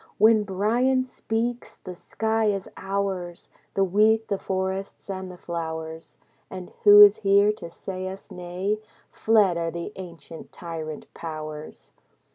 [0.17, 6.17] When Bryan speaks, the sky is ours, The wheat, the forests, and the flowers.
[6.49, 8.79] And who is here to say us nay?
[9.11, 11.91] Fled are the ancient tyrant powers.